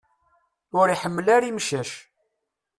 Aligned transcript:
Ur 0.79 0.87
iḥemmel 0.89 1.27
ara 1.35 1.49
imcac. 1.49 1.91